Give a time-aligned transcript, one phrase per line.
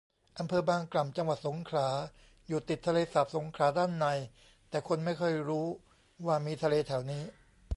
[0.39, 1.87] อำเภอบางกล่ำ จังหวัดสงขลา
[2.47, 4.05] อยู่ติดทะเลสาบสงขลาด้านใน
[4.69, 5.67] แต่คนไม่ค่อยรู้
[6.25, 7.23] ว่ามีทะเลแถวนี้